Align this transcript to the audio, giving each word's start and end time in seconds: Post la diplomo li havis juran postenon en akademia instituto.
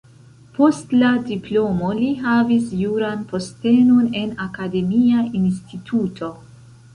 Post 0.53 0.93
la 1.01 1.09
diplomo 1.25 1.91
li 1.97 2.07
havis 2.23 2.71
juran 2.79 3.21
postenon 3.35 4.09
en 4.23 4.33
akademia 4.47 5.29
instituto. 5.43 6.33